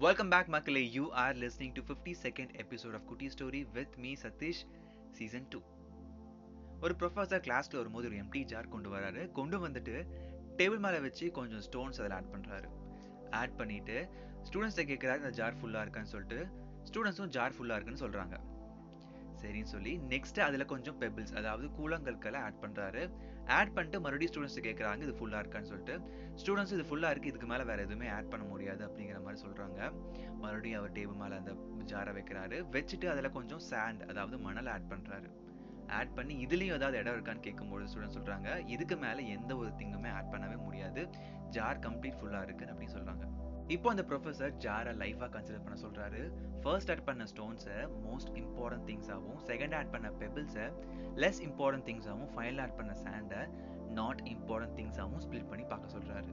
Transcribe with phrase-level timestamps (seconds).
[0.00, 4.14] Welcome back மக்களே you are listening to fifty second episode of குட்டி story with me
[4.14, 4.60] Sathish
[5.12, 5.58] season two
[6.80, 9.32] ஒரு professor கிளாஸ்ல வரும்போது ஒரு எம்டி ஜார் கொண்டு வராரு.
[9.32, 9.94] கொண்டு வந்துட்டு
[10.56, 12.68] டேபிள் மேலே வச்சு கொஞ்சம் ஸ்டோன்ஸ் அதில் ஆட் பண்ணுறாரு
[13.30, 13.96] ஆட் பண்ணிட்டு
[14.42, 16.40] ஸ்டூடெண்ட்ஸை கேட்குறாரு இந்த ஜார் ஃபுல்லாக இருக்கான்னு சொல்லிட்டு
[16.84, 18.36] ஸ்டூடெண்ட்ஸும் ஜார் ஃபுல்லாக இருக்குன்னு சொல்கிறாங்க
[19.46, 23.02] சரின்னு சொல்லி நெக்ஸ்ட் அதில் கொஞ்சம் பெபிள்ஸ் அதாவது கூழங்கற்களை ஆட் பண்ணுறாரு
[23.56, 25.96] ஆட் பண்ணிட்டு மறுபடியும் ஸ்டூடெண்ட்ஸ் கேட்குறாங்க இது ஃபுல்லாக இருக்கான்னு சொல்லிட்டு.
[26.40, 29.80] ஸ்டூடெண்ட்ஸ் இது ஃபுல்லாக இருக்குது இதுக்கு மேலே வேறு எதுவுமே ஆட் பண்ண முடியாது அப்படிங்கிற மாதிரி சொல்கிறாங்க
[30.42, 31.52] மறுபடியும் அவர் டேபிள் மேலே அந்த
[31.92, 32.58] ஜாரை வைக்கிறாரு.
[32.76, 35.30] வச்சுட்டு அதில் கொஞ்சம் சாண்ட் அதாவது மணல் ஆட் பண்ணுறாரு
[35.98, 40.32] ஆட் பண்ணி இதுலேயும் ஏதாவது இடம் இருக்கான்னு கேட்கும்போது ஸ்டூடெண்ட் சொல்கிறாங்க இதுக்கு மேலே எந்த ஒரு திங்குமே ஆட்
[40.32, 41.02] பண்ணவே முடியாது.
[41.56, 43.26] ஜார் கம்ப்ளீட் ஃபுல்லாக இருக்குன்னு அப்படின்னு சொல்கிறாங்க
[43.68, 46.20] இப்போ அந்த ப்ரொஃபஸர் ஜாரை லைஃபாக கன்சிடர் பண்ண சொல்கிறாரு
[46.62, 50.66] ஃபர்ஸ்ட் ஆட் பண்ண ஸ்டோன்ஸை மோஸ்ட் இம்பார்ட்டன்ட் திங்ஸாகவும் செகண்ட் ஆட் பண்ண பெபிள்ஸை
[51.14, 53.40] லெஸ் இம்பார்ட்டன்ட் திங்ஸாகவும் ஃபைனல் ஆட் பண்ண சாண்டை
[53.90, 56.30] நாட் இம்பார்ட்டன்ட் திங்ஸாகவும் ஸ்ப்ளிட் பண்ணி பார்க்க சொல்கிறாரு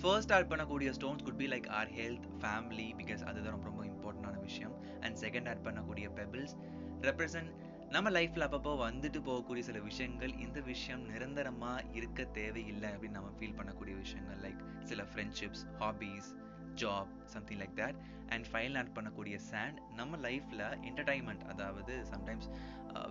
[0.00, 4.40] ஃபர்ஸ்ட் ஆட் பண்ணக்கூடிய stones could be like our health family because அதுதான் ரொம்ப ரொம்ப இம்பார்ட்டண்டான
[4.40, 4.74] விஷயம்.
[5.00, 6.54] அண்ட் செகண்ட் ஆட் பண்ணக்கூடிய பெபிள்ஸ்
[7.00, 7.52] ரெப்ரசன்ட்
[7.92, 13.56] நம்ம லைஃப்ல அப்பப்போ வந்துட்டு போகக்கூடிய சில விஷயங்கள் இந்த விஷயம் நிரந்தரமா இருக்க தேவையில்லை அப்படின்னு நம்ம ஃபீல்
[13.58, 16.28] பண்ணக்கூடிய விஷயங்கள் லைக் சில friendships hobbies
[16.74, 17.98] job something like that
[18.28, 22.48] and final add பண்ணக்கூடிய சேண்ட் நம்ம லைஃப்ல என்டர்டைன்மெண்ட் அதாவது sometimes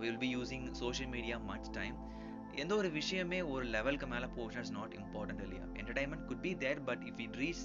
[0.00, 1.98] will be using social media much time
[2.54, 5.64] எந்த ஒரு விஷயமே ஒரு லெவலுக்கு மேலே போர்ஷன் இஸ் நாட் இம்பார்ட்டன்ட் இல்லையா?
[5.74, 7.62] Entertainment could be there but if it reach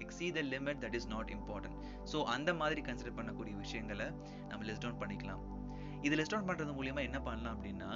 [0.00, 1.76] exceed the limit that is not important
[2.12, 4.08] so அந்த மாதிரி கன்சிடர் பண்ணக்கூடிய விஷயங்களை
[4.48, 5.44] நம்ம லிஸ்ட் டவுன் பண்ணிக்கலாம்.
[6.06, 7.90] இது லிஸ்ட் டவுன் பண்ணுறது மூலியமா என்ன பண்ணலாம் அப்படின்னா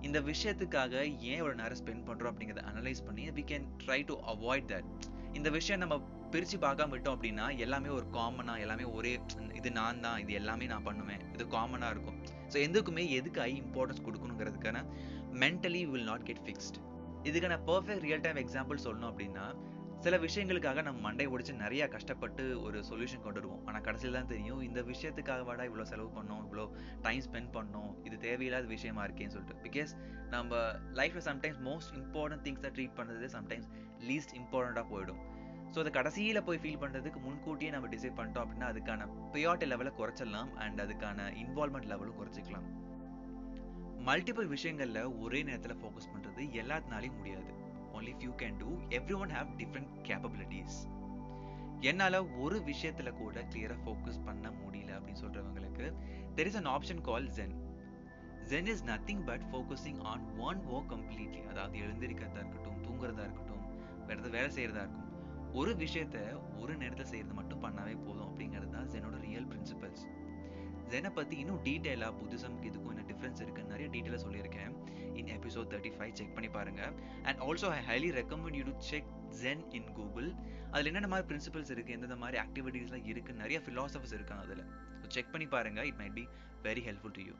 [0.00, 0.94] இந்த விஷயத்துக்காக
[1.30, 4.90] ஏன் ஒரு நேரம் ஸ்பெண்ட் பண்ணுறோம் அப்படிங்கிறத அனலைஸ் பண்ணி we can try to avoid that
[5.32, 5.96] இந்த விஷயம் நம்ம
[6.30, 9.12] பிரித்து பார்க்காம விட்டோம் அப்படின்னா எல்லாமே ஒரு காமனாக எல்லாமே ஒரே
[9.54, 12.18] இது நான் தான் இது எல்லாமே நான் பண்ணுவேன் இது காமனாக இருக்கும்.
[12.52, 14.80] ஸோ எதுக்குமே எதுக்கு ஐ importance கொடுக்கணுங்கிறதுக்கான
[15.40, 16.78] mentally will not get fixed
[17.22, 19.46] இதுக்கான பர்ஃபெக்ட் ரியல் டைம் எக்ஸாம்பிள் சொல்லணும் அப்படின்னா
[20.04, 23.62] சில விஷயங்களுக்காக நம்ம மண்டை ஒடிச்சு நிறைய கஷ்டப்பட்டு ஒரு சொல்யூஷன் கொண்டு வருவோம்.
[23.68, 26.64] ஆனால் கடைசியில் தான் தெரியும் இந்த விஷயத்துக்காக வாடா இவ்வளோ செலவு பண்ணோம் இவ்வளோ
[27.06, 29.56] டைம் ஸ்பெண்ட் பண்ணோம் இது தேவையில்லாத விஷயமா இருக்கேன்னு சொல்லிட்டு.
[29.66, 29.92] பிகாஸ்
[30.34, 30.60] நம்ம
[31.00, 33.68] லைஃப்ல சம்டைம்ஸ் மோஸ்ட் இம்பார்ட்டன்ட் திங்ஸை ட்ரீட் பண்ணுறது சம்டைம்ஸ்
[34.10, 35.20] லீஸ்ட் இம்பார்ட்டண்ட்டாக போயிடும்.
[35.72, 40.52] ஸோ அதை கடைசியில் போய் ஃபீல் பண்ணுறதுக்கு முன்கூட்டியே நம்ம டிசைட் பண்ணிட்டோம் அப்படின்னா அதுக்கான ப்ரியாரிட்டி லெவலை குறைச்சிடலாம்
[40.64, 42.68] அண்ட் அதுக்கான இன்வால்மெண்ட் லெவலும் குறைச்சிக்கலாம்.
[44.08, 47.52] மல்டிபிள் விஷயங்களில் ஒரே நேரத்தில் ஃபோக்கஸ் பண்ணுறது எல்லாத்தினாலையும் முடியாது.
[47.94, 50.72] Only few can do everyone have different capabilities.
[51.82, 55.86] என்னால ஒரு விஷயத்துல கூட கிளியரா ஃபோக்கஸ் பண்ண முடியல அப்படின்னு சொல்றவங்களுக்கு
[56.36, 57.54] there is an option call Zen
[58.50, 63.62] Zen is nothing but focusing on one work completely அதாவது எழுந்திருக்கிறதா இருக்கட்டும் தூங்குறதா இருக்கட்டும்
[64.08, 65.04] வேறது வேலை செய்யறதா இருக்கும்
[65.52, 66.16] ஒரு விஷயத்த
[66.62, 70.04] ஒரு நேரத்தில் செய்யறது மட்டும் பண்ணாவே போதும் அப்படிங்கிறது தான் ஜெனோட ரியல் பிரின்சிபல்ஸ்
[70.92, 72.87] ஜெனை பற்றி இன்னும் டீட்டெயிலாக புத்திசம்க்கு இதுக்கும்
[73.18, 74.72] ரெஃபரன்ஸ் டிஃப்ரென்ஸ் நிறைய டீட்டெயிலாக சொல்லியிருக்கேன்.
[75.20, 76.82] In episode thirty five check பண்ணி பாருங்க.
[77.28, 79.08] And also I highly recommend you to check
[79.42, 80.28] Zen in Google
[80.72, 84.62] அதில் என்னென்ன மாதிரி பிரின்சிபல்ஸ் இருக்குது எந்தெந்த மாதிரி ஆக்டிவிட்டீஸ்லாம் இருக்குது நிறைய ஃபிலாசபர்ஸ் இருக்காங்க அதில்.
[85.00, 85.80] ஸோ செக் பண்ணி பாருங்க.
[85.90, 86.24] It might be
[86.66, 87.34] very helpful to you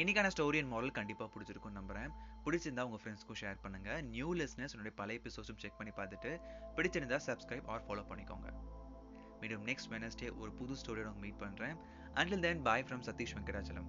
[0.00, 2.10] இன்னைக்கான ஸ்டோரி அண்ட் மாடல் கண்டிப்பாக பிடிச்சிருக்கும் நம்புறேன்.
[2.46, 3.90] பிடிச்சிருந்தா உங்கள் ஃப்ரெண்ட்ஸ்க்கும் ஷேர் பண்ணுங்க.
[4.14, 6.32] நியூ லிஸ்னஸ் என்னுடைய பழைய எபிசோட்ஸும் செக் பண்ணி பார்த்துட்டு
[6.78, 8.50] பிடிச்சிருந்தா சப்ஸ்கிரைப் ஆர் ஃபாலோ பண்ணிக்கோங்க.
[9.40, 11.76] மீண்டும் நெக்ஸ்ட் வெனஸ்டே ஒரு புது ஸ்டோரியோட மீட் பண்ணுறேன்
[12.20, 13.88] until then bye from Sathish Venkatachalam